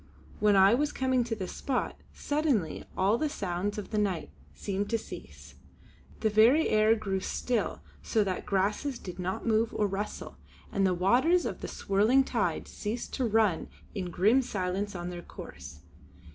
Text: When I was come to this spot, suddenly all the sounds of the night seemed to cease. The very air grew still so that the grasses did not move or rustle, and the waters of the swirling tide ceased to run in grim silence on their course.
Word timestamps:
When 0.39 0.55
I 0.55 0.73
was 0.73 0.91
come 0.91 1.23
to 1.23 1.35
this 1.35 1.51
spot, 1.53 1.95
suddenly 2.11 2.85
all 2.97 3.19
the 3.19 3.29
sounds 3.29 3.77
of 3.77 3.91
the 3.91 3.99
night 3.99 4.31
seemed 4.51 4.89
to 4.89 4.97
cease. 4.97 5.53
The 6.21 6.29
very 6.31 6.69
air 6.69 6.95
grew 6.95 7.19
still 7.19 7.81
so 8.01 8.23
that 8.23 8.35
the 8.37 8.41
grasses 8.47 8.97
did 8.97 9.19
not 9.19 9.45
move 9.45 9.71
or 9.75 9.85
rustle, 9.85 10.37
and 10.71 10.87
the 10.87 10.95
waters 10.95 11.45
of 11.45 11.61
the 11.61 11.67
swirling 11.67 12.23
tide 12.23 12.67
ceased 12.67 13.13
to 13.13 13.25
run 13.25 13.67
in 13.93 14.09
grim 14.09 14.41
silence 14.41 14.95
on 14.95 15.11
their 15.11 15.21
course. 15.21 15.81